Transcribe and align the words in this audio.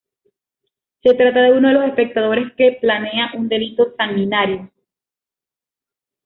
Se 1.03 1.13
trata 1.13 1.43
de 1.43 1.51
uno 1.53 1.67
de 1.67 1.73
los 1.75 1.83
espectadores, 1.85 2.51
que 2.57 2.79
planea 2.81 3.29
un 3.37 3.47
delito 3.47 3.93
sanguinario. 3.95 4.71